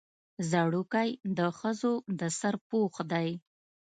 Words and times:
ځړوکی 0.49 1.09
د 1.37 1.39
ښځو 1.59 1.93
د 2.19 2.21
سر 2.39 2.55
پوښ 2.69 2.93
دی 3.11 3.29